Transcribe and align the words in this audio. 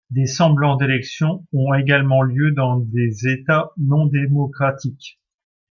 Des 0.09 0.25
semblants 0.25 0.77
d'élections 0.77 1.45
ont 1.53 1.75
également 1.75 2.23
lieu 2.23 2.53
dans 2.55 2.77
des 2.79 3.27
États 3.27 3.69
non-démocratiques. 3.77 5.21